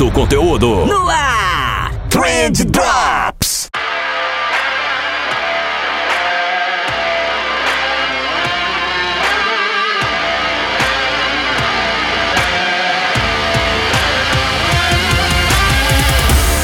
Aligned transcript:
Muito 0.00 0.14
conteúdo. 0.14 0.86
No 0.86 1.10
ar! 1.10 1.92
Trend 2.08 2.64
Drops! 2.70 3.68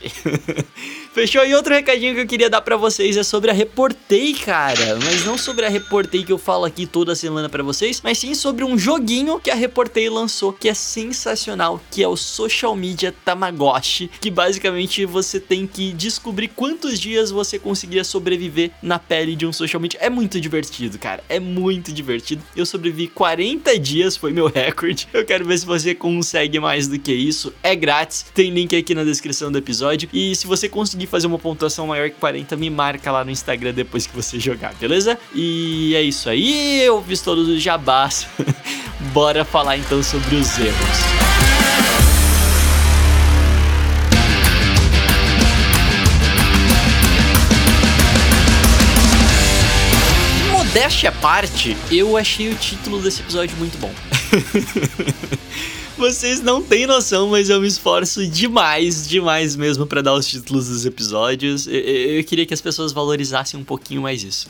Fechou? 1.13 1.43
E 1.43 1.55
outro 1.55 1.73
recadinho 1.73 2.13
que 2.13 2.21
eu 2.21 2.27
queria 2.27 2.49
dar 2.49 2.61
para 2.61 2.77
vocês 2.77 3.17
é 3.17 3.23
sobre 3.23 3.49
a 3.49 3.53
Reportei, 3.53 4.33
cara. 4.33 4.99
Mas 5.03 5.25
não 5.25 5.37
sobre 5.37 5.65
a 5.65 5.69
Reportei 5.69 6.23
que 6.23 6.31
eu 6.31 6.37
falo 6.37 6.63
aqui 6.63 6.85
toda 6.85 7.15
semana 7.15 7.49
para 7.49 7.63
vocês, 7.63 8.01
mas 8.03 8.19
sim 8.19 8.35
sobre 8.35 8.63
um 8.63 8.77
joguinho 8.77 9.39
que 9.39 9.49
a 9.49 9.55
Reportei 9.55 10.09
lançou 10.09 10.53
que 10.53 10.69
é 10.69 10.73
sensacional, 10.75 11.81
que 11.89 12.03
é 12.03 12.07
o 12.07 12.15
Social 12.15 12.75
Media 12.75 13.11
Tamagotchi, 13.25 14.11
que 14.21 14.29
basicamente 14.29 15.05
você 15.05 15.39
tem 15.39 15.65
que 15.65 15.91
descobrir 15.91 16.49
quantos 16.49 16.99
dias 16.99 17.31
você 17.31 17.57
conseguia 17.57 18.03
sobreviver 18.03 18.71
na 18.81 18.99
pele 18.99 19.35
de 19.35 19.45
um 19.45 19.51
social 19.51 19.81
media. 19.81 19.99
É 19.99 20.09
muito 20.09 20.39
divertido, 20.39 20.99
cara. 20.99 21.23
É 21.27 21.39
muito 21.39 21.91
divertido. 21.91 22.43
Eu 22.55 22.65
sobrevivi 22.65 23.07
40 23.07 23.79
dias, 23.79 24.15
foi 24.15 24.31
meu 24.31 24.45
recorde. 24.45 24.66
Eu 25.13 25.25
quero 25.25 25.45
ver 25.45 25.57
se 25.57 25.65
você 25.65 25.93
consegue 25.93 26.59
mais 26.59 26.87
do 26.87 26.97
que 26.99 27.13
isso. 27.13 27.53
É 27.63 27.75
grátis. 27.75 28.25
Tem 28.33 28.49
link 28.49 28.75
aqui 28.75 28.93
na 28.93 29.03
descrição 29.03 29.51
do 29.51 29.57
episódio. 29.57 30.09
E 30.13 30.35
se 30.35 30.47
você 30.47 30.67
conseguir 30.67 31.07
fazer 31.07 31.27
uma 31.27 31.39
pontuação 31.39 31.87
maior 31.87 32.09
que 32.09 32.15
40, 32.15 32.55
me 32.55 32.69
marca 32.69 33.11
lá 33.11 33.23
no 33.23 33.31
Instagram 33.31 33.73
depois 33.73 34.07
que 34.07 34.15
você 34.15 34.39
jogar, 34.39 34.73
beleza? 34.75 35.17
E 35.33 35.93
é 35.95 36.01
isso 36.01 36.29
aí. 36.29 36.81
Eu 36.81 37.01
fiz 37.03 37.21
todos 37.21 37.47
os 37.47 37.61
jabás. 37.61 38.27
Bora 39.13 39.45
falar 39.45 39.77
então 39.77 40.01
sobre 40.03 40.35
os 40.35 40.57
erros. 40.57 41.27
Modéstia 50.51 51.09
à 51.09 51.11
parte, 51.11 51.75
eu 51.89 52.15
achei 52.15 52.49
o 52.49 52.55
título 52.55 53.01
desse 53.01 53.21
episódio 53.21 53.55
muito 53.57 53.77
bom. 53.79 53.91
Vocês 55.97 56.39
não 56.39 56.61
têm 56.61 56.85
noção, 56.85 57.27
mas 57.29 57.49
eu 57.49 57.59
me 57.59 57.67
esforço 57.67 58.25
demais, 58.27 59.09
demais 59.09 59.55
mesmo 59.55 59.87
para 59.87 60.03
dar 60.03 60.13
os 60.13 60.27
títulos 60.27 60.67
dos 60.67 60.85
episódios. 60.85 61.65
Eu, 61.65 61.73
eu, 61.73 62.23
queria 62.23 62.45
que 62.45 62.53
as 62.53 62.61
pessoas 62.61 62.93
valorizassem 62.93 63.59
um 63.59 63.63
pouquinho 63.63 64.03
mais 64.03 64.23
isso. 64.23 64.47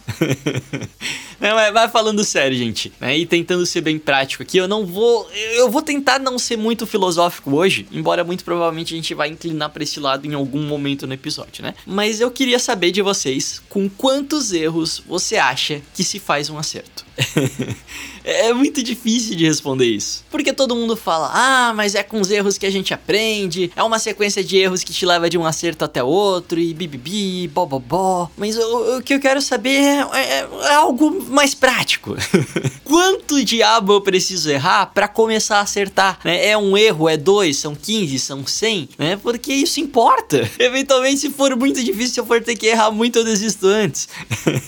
Não, 1.39 1.55
mas 1.55 1.71
vai 1.71 1.87
falando 1.87 2.23
sério, 2.23 2.57
gente. 2.57 2.91
Né? 2.99 3.19
E 3.19 3.25
tentando 3.25 3.65
ser 3.65 3.79
bem 3.81 3.97
prático 3.97 4.43
aqui, 4.43 4.57
eu 4.57 4.67
não 4.67 4.85
vou. 4.85 5.29
Eu 5.53 5.69
vou 5.69 5.83
tentar 5.83 6.17
não 6.17 6.39
ser 6.39 6.57
muito 6.57 6.87
filosófico 6.87 7.55
hoje, 7.55 7.87
embora 7.91 8.23
muito 8.23 8.43
provavelmente 8.43 8.93
a 8.93 8.97
gente 8.97 9.13
vai 9.13 9.29
inclinar 9.29 9.69
para 9.69 9.83
esse 9.83 9.99
lado 9.99 10.25
em 10.25 10.33
algum 10.33 10.63
momento 10.63 11.05
no 11.05 11.13
episódio, 11.13 11.63
né? 11.63 11.75
Mas 11.85 12.19
eu 12.19 12.31
queria 12.31 12.57
saber 12.57 12.89
de 12.89 13.03
vocês 13.03 13.61
com 13.69 13.87
quantos 13.87 14.51
erros 14.51 15.03
você 15.07 15.37
acha 15.37 15.79
que 15.93 16.03
se 16.03 16.17
faz 16.17 16.49
um 16.49 16.57
acerto. 16.57 17.05
é 18.27 18.53
muito 18.53 18.81
difícil 18.83 19.35
de 19.35 19.45
responder 19.45 19.85
isso. 19.85 20.23
Porque 20.29 20.53
todo 20.53 20.75
mundo 20.75 20.95
fala, 20.95 21.31
ah, 21.33 21.73
mas 21.73 21.95
é 21.95 22.03
com 22.03 22.21
os 22.21 22.29
erros 22.29 22.57
que 22.57 22.65
a 22.65 22.69
gente 22.69 22.93
aprende, 22.93 23.71
é 23.75 23.83
uma 23.83 23.99
sequência 23.99 24.43
de 24.43 24.57
erros 24.57 24.83
que 24.83 24.93
te 24.93 25.05
leva 25.05 25.29
de 25.29 25.37
um 25.37 25.45
acerto 25.45 25.83
até 25.83 26.03
outro, 26.03 26.59
e 26.59 26.73
bibibi, 26.73 27.47
bobobó. 27.47 28.29
Mas 28.37 28.57
o, 28.57 28.97
o 28.97 29.01
que 29.01 29.13
eu 29.13 29.19
quero 29.19 29.41
saber 29.41 29.77
é, 29.79 29.99
é, 30.13 30.47
é 30.63 30.73
algo 30.75 31.25
mais 31.29 31.53
prático. 31.53 32.15
Quanto 32.83 33.43
diabo 33.43 33.93
eu 33.93 34.01
preciso 34.01 34.49
errar 34.49 34.87
para 34.87 35.07
começar 35.07 35.57
a 35.57 35.61
acertar? 35.61 36.19
Né? 36.23 36.47
É 36.47 36.57
um 36.57 36.77
erro, 36.77 37.09
é 37.09 37.17
dois, 37.17 37.57
são 37.57 37.75
15, 37.75 38.19
são 38.19 38.45
100, 38.45 38.89
né? 38.97 39.17
Porque 39.17 39.53
isso 39.53 39.79
importa. 39.79 40.49
Eventualmente, 40.59 41.19
se 41.19 41.29
for 41.29 41.55
muito 41.55 41.83
difícil, 41.83 42.13
se 42.13 42.19
eu 42.19 42.25
for 42.25 42.41
ter 42.41 42.55
que 42.55 42.67
errar 42.67 42.91
muito, 42.91 43.19
eu 43.19 43.25
desisto 43.25 43.67
antes. 43.67 44.07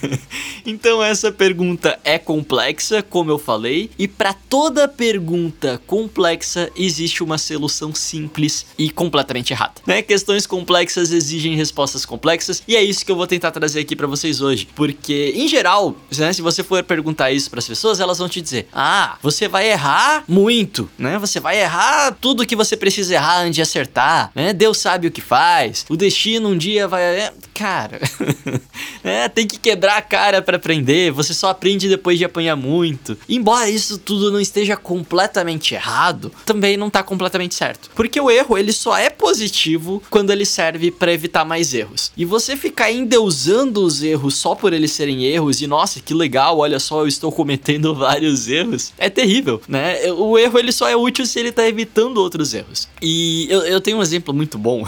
então, 0.66 1.03
essa 1.03 1.31
pergunta 1.31 1.97
é 2.03 2.18
com 2.18 2.40
complexa, 2.40 3.03
como 3.03 3.30
eu 3.30 3.38
falei, 3.38 3.48
e 3.97 4.07
para 4.07 4.33
toda 4.33 4.87
pergunta 4.87 5.81
complexa 5.87 6.69
existe 6.75 7.23
uma 7.23 7.37
solução 7.37 7.93
simples 7.93 8.65
e 8.77 8.89
completamente 8.89 9.51
errada. 9.51 9.75
Né? 9.85 10.01
Questões 10.01 10.45
complexas 10.45 11.11
exigem 11.11 11.55
respostas 11.55 12.05
complexas 12.05 12.61
e 12.67 12.75
é 12.75 12.83
isso 12.83 13.05
que 13.05 13.11
eu 13.11 13.15
vou 13.15 13.27
tentar 13.27 13.51
trazer 13.51 13.79
aqui 13.79 13.95
para 13.95 14.07
vocês 14.07 14.41
hoje, 14.41 14.67
porque 14.75 15.33
em 15.35 15.47
geral, 15.47 15.95
né, 16.17 16.33
se 16.33 16.41
você 16.41 16.63
for 16.63 16.83
perguntar 16.83 17.31
isso 17.31 17.49
para 17.49 17.59
as 17.59 17.67
pessoas, 17.67 17.99
elas 17.99 18.17
vão 18.17 18.29
te 18.29 18.41
dizer: 18.41 18.67
"Ah, 18.73 19.17
você 19.21 19.47
vai 19.47 19.69
errar 19.69 20.23
muito, 20.28 20.90
né? 20.97 21.17
Você 21.17 21.40
vai 21.40 21.59
errar 21.59 22.16
tudo 22.19 22.45
que 22.45 22.55
você 22.55 22.75
precisa 22.78 23.16
errar 23.16 23.41
antes 23.41 23.55
de 23.55 23.61
acertar, 23.61 24.31
né? 24.35 24.53
Deus 24.53 24.78
sabe 24.78 25.07
o 25.07 25.11
que 25.11 25.22
faz. 25.22 25.85
O 25.90 25.97
destino 25.97 26.49
um 26.49 26.57
dia 26.57 26.87
vai, 26.87 27.02
é, 27.02 27.34
cara, 27.53 27.99
é, 29.03 29.28
tem 29.28 29.45
que 29.45 29.57
quebrar 29.57 29.97
a 29.97 30.02
cara 30.02 30.41
para 30.41 30.57
aprender. 30.57 31.11
Você 31.11 31.34
só 31.34 31.49
aprende 31.49 31.90
depois 31.90 32.17
de 32.17 32.25
apanhar 32.25 32.55
muito. 32.55 33.17
Embora 33.40 33.70
isso 33.70 33.97
tudo 33.97 34.34
não 34.34 34.40
esteja 34.40 34.76
completamente 34.76 35.74
errado, 35.74 36.30
também 36.46 36.76
não 36.76 36.90
tá 36.90 37.02
completamente 37.02 37.56
certo. 37.56 37.90
Porque 37.96 38.20
o 38.20 38.30
erro, 38.30 38.58
ele 38.58 38.74
só 38.74 38.97
é 38.97 39.09
positivo 39.09 40.03
quando 40.09 40.32
ele 40.32 40.44
serve 40.44 40.91
para 40.91 41.14
evitar 41.14 41.46
mais 41.46 41.74
erros. 41.74 42.12
E 42.18 42.26
você 42.26 42.58
ficar 42.58 42.91
endeusando 42.91 43.82
os 43.82 44.03
erros 44.03 44.36
só 44.36 44.56
por 44.56 44.74
eles 44.74 44.91
serem 44.91 45.24
erros 45.24 45.62
e 45.62 45.68
nossa, 45.68 46.02
que 46.02 46.14
legal, 46.14 46.58
olha 46.58 46.82
só, 46.82 47.00
eu 47.00 47.08
estou 47.08 47.32
cometendo 47.32 47.96
vários 47.96 48.50
erros, 48.50 48.91
é 48.97 49.09
terrível, 49.09 49.62
né? 49.70 50.12
O 50.12 50.38
erro 50.38 50.59
ele 50.59 50.74
só 50.74 50.90
é 50.90 50.97
útil 50.97 51.26
se 51.26 51.40
ele 51.40 51.53
tá 51.53 51.66
evitando 51.66 52.18
outros 52.18 52.53
erros. 52.53 52.90
E 53.02 53.47
eu, 53.50 53.62
eu 53.62 53.80
tenho 53.80 54.00
um 54.00 54.02
exemplo 54.02 54.34
muito 54.34 54.58
bom. 54.58 54.86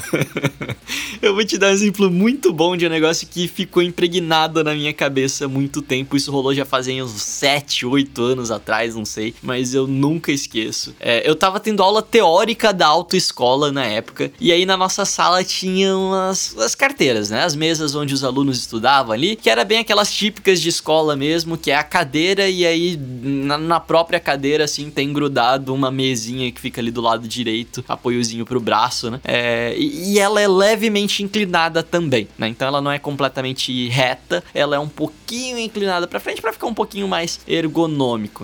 eu 1.21 1.33
vou 1.33 1.45
te 1.45 1.57
dar 1.57 1.67
um 1.67 1.73
exemplo 1.73 2.11
muito 2.11 2.51
bom 2.51 2.75
de 2.75 2.85
um 2.85 2.89
negócio 2.89 3.25
que 3.25 3.47
ficou 3.47 3.81
impregnado 3.81 4.61
na 4.61 4.73
minha 4.73 4.93
cabeça 4.93 5.45
há 5.45 5.47
muito 5.47 5.81
tempo. 5.81 6.17
Isso 6.17 6.31
rolou 6.33 6.53
já 6.53 6.65
fazem 6.65 7.01
uns 7.01 7.11
7, 7.11 7.85
8 7.85 8.21
anos 8.21 8.40
atrás, 8.49 8.95
não 8.95 9.05
sei, 9.05 9.35
mas 9.41 9.73
eu 9.73 9.85
nunca 9.85 10.31
esqueço. 10.31 10.95
É, 10.99 11.27
eu 11.29 11.35
tava 11.35 11.59
tendo 11.59 11.83
aula 11.83 12.01
teórica 12.01 12.73
da 12.73 12.87
autoescola 12.87 13.71
na 13.71 13.85
época, 13.85 14.31
e 14.39 14.51
aí 14.51 14.65
na 14.65 14.77
nossa 14.77 15.05
sala 15.05 15.43
tinha 15.43 15.95
umas, 15.95 16.53
umas 16.53 16.73
carteiras, 16.73 17.29
né? 17.29 17.43
As 17.43 17.55
mesas 17.55 17.93
onde 17.93 18.13
os 18.13 18.23
alunos 18.23 18.59
estudavam 18.59 19.11
ali, 19.11 19.35
que 19.35 19.49
era 19.49 19.65
bem 19.65 19.79
aquelas 19.79 20.11
típicas 20.11 20.61
de 20.61 20.69
escola 20.69 21.15
mesmo, 21.15 21.57
que 21.57 21.71
é 21.71 21.75
a 21.75 21.83
cadeira 21.83 22.49
e 22.49 22.65
aí 22.65 22.97
na, 22.97 23.57
na 23.57 23.79
própria 23.79 24.19
cadeira, 24.19 24.63
assim, 24.63 24.89
tem 24.89 25.11
grudado 25.11 25.73
uma 25.73 25.91
mesinha 25.91 26.51
que 26.51 26.61
fica 26.61 26.79
ali 26.79 26.91
do 26.91 27.01
lado 27.01 27.27
direito, 27.27 27.83
apoiozinho 27.87 28.45
pro 28.45 28.59
braço, 28.59 29.11
né? 29.11 29.19
É, 29.23 29.75
e, 29.77 30.13
e 30.13 30.19
ela 30.19 30.41
é 30.41 30.47
levemente 30.47 31.23
inclinada 31.23 31.83
também, 31.83 32.27
né? 32.37 32.47
Então 32.47 32.67
ela 32.67 32.81
não 32.81 32.91
é 32.91 32.99
completamente 32.99 33.87
reta, 33.89 34.43
ela 34.53 34.75
é 34.75 34.79
um 34.79 34.87
pouquinho 34.87 35.57
inclinada 35.57 36.07
para 36.07 36.19
frente 36.19 36.41
para 36.41 36.53
ficar 36.53 36.67
um 36.67 36.73
pouquinho 36.73 37.07
mais 37.07 37.39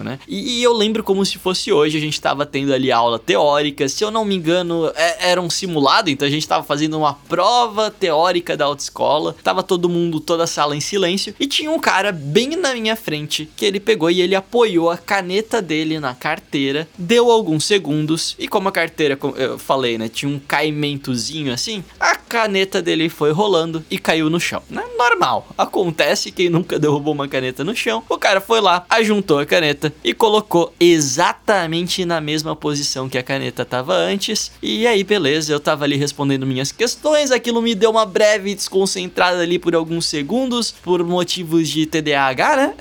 né? 0.03 0.19
E, 0.27 0.59
e, 0.59 0.63
eu 0.63 0.73
lembro 0.73 1.03
como 1.03 1.25
se 1.25 1.37
fosse 1.37 1.71
hoje, 1.71 1.97
a 1.97 2.01
gente 2.01 2.19
tava 2.19 2.45
tendo 2.45 2.73
ali 2.73 2.91
aula 2.91 3.19
teórica, 3.19 3.87
se 3.87 4.03
eu 4.03 4.11
não 4.11 4.25
me 4.25 4.35
engano, 4.35 4.91
é, 4.95 5.31
era 5.31 5.41
um 5.41 5.49
simulado, 5.49 6.09
então 6.09 6.27
a 6.27 6.31
gente 6.31 6.47
tava 6.47 6.63
fazendo 6.63 6.97
uma 6.97 7.13
prova 7.13 7.91
teórica 7.91 8.55
da 8.55 8.65
autoescola, 8.65 9.35
tava 9.43 9.63
todo 9.63 9.89
mundo, 9.89 10.19
toda 10.19 10.43
a 10.43 10.47
sala 10.47 10.75
em 10.75 10.81
silêncio, 10.81 11.33
e 11.39 11.47
tinha 11.47 11.71
um 11.71 11.79
cara 11.79 12.11
bem 12.11 12.55
na 12.55 12.73
minha 12.73 12.95
frente 12.95 13.49
que 13.55 13.65
ele 13.65 13.79
pegou 13.79 14.09
e 14.09 14.21
ele 14.21 14.35
apoiou 14.35 14.89
a 14.89 14.97
caneta 14.97 15.61
dele 15.61 15.99
na 15.99 16.13
carteira, 16.13 16.87
deu 16.97 17.31
alguns 17.31 17.65
segundos, 17.65 18.35
e 18.39 18.47
como 18.47 18.69
a 18.69 18.71
carteira, 18.71 19.17
eu 19.35 19.57
falei, 19.59 19.97
né, 19.97 20.09
tinha 20.09 20.29
um 20.29 20.39
caimentozinho 20.39 21.53
assim, 21.53 21.83
a 21.99 22.15
caneta 22.15 22.81
dele 22.81 23.09
foi 23.09 23.31
rolando 23.31 23.83
e 23.89 23.97
caiu 23.97 24.29
no 24.29 24.39
chão, 24.39 24.61
né? 24.69 24.83
Normal, 24.97 25.47
acontece, 25.57 26.31
quem 26.31 26.49
nunca 26.49 26.79
derrubou 26.79 27.13
uma 27.13 27.27
caneta 27.27 27.63
no 27.63 27.75
chão, 27.75 28.03
o 28.09 28.17
cara 28.17 28.41
foi 28.41 28.61
lá, 28.61 28.85
ajuntou 28.89 29.39
a 29.39 29.45
caneta 29.45 29.66
e 30.03 30.13
colocou 30.13 30.73
exatamente 30.79 32.05
na 32.05 32.21
mesma 32.21 32.55
posição 32.55 33.09
que 33.09 33.17
a 33.17 33.23
caneta 33.23 33.65
tava 33.65 33.93
antes, 33.93 34.51
e 34.61 34.85
aí 34.85 35.03
beleza, 35.03 35.51
eu 35.51 35.59
tava 35.59 35.83
ali 35.83 35.97
respondendo 35.97 36.45
minhas 36.45 36.71
questões, 36.71 37.31
aquilo 37.31 37.61
me 37.61 37.73
deu 37.73 37.91
uma 37.91 38.05
breve 38.05 38.53
desconcentrada 38.53 39.41
ali 39.41 39.57
por 39.57 39.75
alguns 39.75 40.05
segundos, 40.05 40.71
por 40.71 41.03
motivos 41.03 41.69
de 41.69 41.85
TDAH, 41.85 42.55
né? 42.55 42.73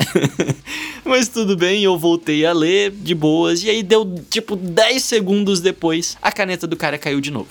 Mas 1.04 1.28
tudo 1.28 1.56
bem, 1.56 1.84
eu 1.84 1.96
voltei 1.96 2.44
a 2.44 2.52
ler 2.52 2.90
de 2.90 3.14
boas. 3.14 3.62
E 3.62 3.70
aí 3.70 3.82
deu 3.82 4.20
tipo 4.28 4.56
10 4.56 5.02
segundos 5.02 5.60
depois, 5.60 6.16
a 6.20 6.32
caneta 6.32 6.66
do 6.66 6.76
cara 6.76 6.98
caiu 6.98 7.20
de 7.20 7.30
novo. 7.30 7.48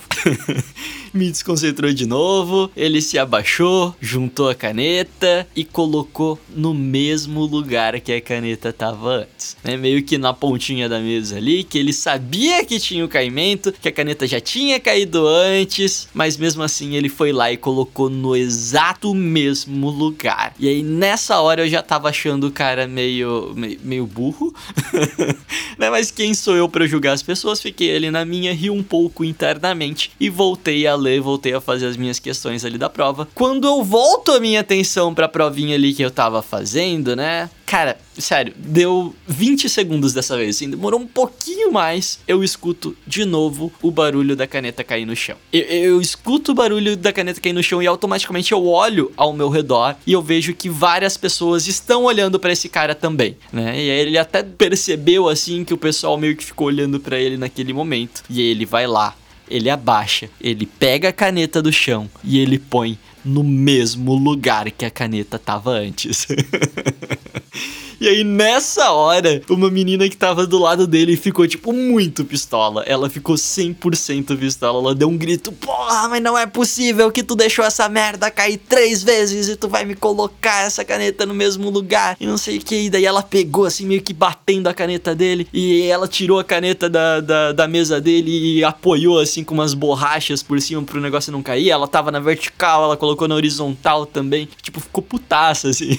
Me 1.26 1.30
desconcentrou 1.30 1.92
de 1.94 2.06
novo, 2.06 2.70
ele 2.76 3.00
se 3.00 3.18
abaixou, 3.18 3.94
juntou 4.00 4.50
a 4.50 4.54
caneta 4.54 5.46
e 5.56 5.64
colocou 5.64 6.38
no 6.54 6.74
mesmo 6.74 7.44
lugar 7.44 7.98
que 8.00 8.12
a 8.12 8.20
caneta 8.20 8.70
tava 8.70 9.20
antes. 9.20 9.56
Né? 9.64 9.78
Meio 9.78 10.02
que 10.02 10.18
na 10.18 10.34
pontinha 10.34 10.88
da 10.88 11.00
mesa 11.00 11.38
ali, 11.38 11.64
que 11.64 11.78
ele 11.78 11.92
sabia 11.92 12.64
que 12.66 12.78
tinha 12.78 13.02
o 13.02 13.08
caimento, 13.08 13.72
que 13.72 13.88
a 13.88 13.92
caneta 13.92 14.26
já 14.26 14.40
tinha 14.40 14.78
caído 14.78 15.26
antes, 15.26 16.06
mas 16.12 16.36
mesmo 16.36 16.62
assim 16.62 16.94
ele 16.94 17.08
foi 17.08 17.32
lá 17.32 17.50
e 17.50 17.56
colocou 17.56 18.10
no 18.10 18.36
exato 18.36 19.14
mesmo 19.14 19.88
lugar. 19.88 20.54
E 20.58 20.68
aí 20.68 20.82
nessa 20.82 21.40
hora 21.40 21.64
eu 21.64 21.68
já 21.68 21.82
tava 21.82 22.10
achando 22.10 22.48
o 22.48 22.52
cara 22.52 22.86
meio, 22.86 23.54
meio, 23.56 23.80
meio 23.82 24.06
burro, 24.06 24.54
né? 25.78 25.88
Mas 25.88 26.10
quem 26.10 26.34
sou 26.34 26.56
eu 26.56 26.68
para 26.68 26.86
julgar 26.86 27.12
as 27.12 27.22
pessoas? 27.22 27.62
Fiquei 27.62 27.96
ali 27.96 28.10
na 28.10 28.24
minha, 28.24 28.52
ri 28.52 28.68
um 28.68 28.82
pouco 28.82 29.24
internamente 29.24 30.10
e 30.20 30.28
voltei 30.28 30.86
a 30.86 30.94
ler, 30.94 31.05
voltei 31.20 31.54
a 31.54 31.60
fazer 31.60 31.86
as 31.86 31.96
minhas 31.96 32.18
questões 32.18 32.64
ali 32.64 32.78
da 32.78 32.88
prova. 32.88 33.28
Quando 33.34 33.66
eu 33.66 33.82
volto 33.82 34.32
a 34.32 34.40
minha 34.40 34.60
atenção 34.60 35.14
pra 35.14 35.28
provinha 35.28 35.74
ali 35.74 35.94
que 35.94 36.02
eu 36.02 36.10
tava 36.10 36.42
fazendo, 36.42 37.14
né? 37.14 37.48
Cara, 37.66 37.98
sério, 38.16 38.54
deu 38.56 39.12
20 39.26 39.68
segundos 39.68 40.12
dessa 40.12 40.36
vez, 40.36 40.54
assim, 40.54 40.70
demorou 40.70 41.00
um 41.00 41.06
pouquinho 41.06 41.72
mais. 41.72 42.20
Eu 42.26 42.44
escuto 42.44 42.96
de 43.04 43.24
novo 43.24 43.72
o 43.82 43.90
barulho 43.90 44.36
da 44.36 44.46
caneta 44.46 44.84
cair 44.84 45.04
no 45.04 45.16
chão. 45.16 45.36
Eu, 45.52 45.62
eu, 45.62 46.00
escuto 46.00 46.52
o 46.52 46.54
barulho 46.54 46.96
da 46.96 47.12
caneta 47.12 47.40
cair 47.40 47.52
no 47.52 47.62
chão 47.64 47.82
e 47.82 47.86
automaticamente 47.86 48.52
eu 48.52 48.64
olho 48.64 49.10
ao 49.16 49.32
meu 49.32 49.48
redor 49.48 49.96
e 50.06 50.12
eu 50.12 50.22
vejo 50.22 50.54
que 50.54 50.70
várias 50.70 51.16
pessoas 51.16 51.66
estão 51.66 52.04
olhando 52.04 52.38
para 52.38 52.52
esse 52.52 52.68
cara 52.68 52.94
também, 52.94 53.36
né? 53.52 53.74
E 53.74 53.90
aí 53.90 53.98
ele 53.98 54.16
até 54.16 54.44
percebeu 54.44 55.28
assim 55.28 55.64
que 55.64 55.74
o 55.74 55.78
pessoal 55.78 56.16
meio 56.16 56.36
que 56.36 56.44
ficou 56.44 56.68
olhando 56.68 57.00
para 57.00 57.18
ele 57.18 57.36
naquele 57.36 57.72
momento. 57.72 58.22
E 58.30 58.40
ele 58.40 58.64
vai 58.64 58.86
lá, 58.86 59.16
ele 59.48 59.70
abaixa, 59.70 60.28
ele 60.40 60.66
pega 60.66 61.08
a 61.08 61.12
caneta 61.12 61.62
do 61.62 61.72
chão 61.72 62.08
e 62.24 62.38
ele 62.38 62.58
põe 62.58 62.98
no 63.26 63.42
mesmo 63.42 64.14
lugar 64.14 64.70
que 64.70 64.84
a 64.84 64.90
caneta 64.90 65.38
tava 65.38 65.70
antes. 65.70 66.26
E 67.98 68.06
aí, 68.06 68.22
nessa 68.22 68.90
hora, 68.92 69.40
uma 69.48 69.70
menina 69.70 70.06
que 70.06 70.16
tava 70.16 70.46
do 70.46 70.58
lado 70.58 70.86
dele 70.86 71.16
ficou, 71.16 71.46
tipo, 71.48 71.72
muito 71.72 72.26
pistola. 72.26 72.82
Ela 72.86 73.08
ficou 73.08 73.36
100% 73.36 74.36
pistola. 74.38 74.80
Ela 74.80 74.94
deu 74.94 75.08
um 75.08 75.16
grito: 75.16 75.50
Porra, 75.50 76.06
mas 76.08 76.22
não 76.22 76.36
é 76.36 76.46
possível 76.46 77.10
que 77.10 77.22
tu 77.22 77.34
deixou 77.34 77.64
essa 77.64 77.88
merda 77.88 78.30
cair 78.30 78.58
três 78.58 79.02
vezes 79.02 79.48
e 79.48 79.56
tu 79.56 79.66
vai 79.66 79.86
me 79.86 79.94
colocar 79.94 80.66
essa 80.66 80.84
caneta 80.84 81.24
no 81.24 81.32
mesmo 81.32 81.70
lugar. 81.70 82.18
E 82.20 82.26
não 82.26 82.36
sei 82.36 82.58
o 82.58 82.60
que. 82.60 82.82
E 82.82 82.90
daí 82.90 83.06
ela 83.06 83.22
pegou, 83.22 83.64
assim, 83.64 83.86
meio 83.86 84.02
que 84.02 84.12
batendo 84.12 84.68
a 84.68 84.74
caneta 84.74 85.14
dele. 85.14 85.48
E 85.50 85.84
ela 85.84 86.06
tirou 86.06 86.38
a 86.38 86.44
caneta 86.44 86.90
da, 86.90 87.20
da, 87.20 87.52
da 87.52 87.66
mesa 87.66 87.98
dele 87.98 88.58
e 88.58 88.62
apoiou, 88.62 89.18
assim, 89.18 89.42
com 89.42 89.54
umas 89.54 89.72
borrachas 89.72 90.42
por 90.42 90.60
cima 90.60 90.82
pro 90.82 91.00
negócio 91.00 91.32
não 91.32 91.42
cair. 91.42 91.70
Ela 91.70 91.88
tava 91.88 92.10
na 92.10 92.20
vertical, 92.20 92.84
ela 92.84 92.96
colocou 93.16 93.26
na 93.26 93.34
horizontal 93.34 94.04
também. 94.04 94.48
Tipo, 94.62 94.78
ficou 94.78 95.02
putaça, 95.02 95.68
assim. 95.68 95.98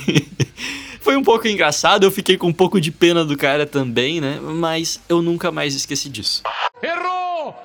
Foi 1.02 1.16
um 1.16 1.24
pouco 1.24 1.48
engraçado, 1.48 2.04
eu 2.04 2.12
fiquei 2.12 2.38
com 2.38 2.48
um 2.48 2.54
pouco 2.54 2.80
de 2.80 2.92
pena 2.92 3.24
do 3.26 3.38
cara 3.38 3.66
também, 3.66 4.22
né? 4.22 4.40
Mas 4.42 5.00
eu 5.08 5.22
nunca 5.22 5.52
mais 5.52 5.74
esqueci 5.74 6.10
disso. 6.10 6.44
Errou! 6.84 7.56